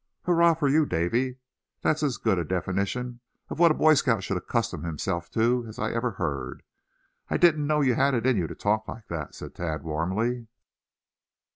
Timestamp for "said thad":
9.35-9.83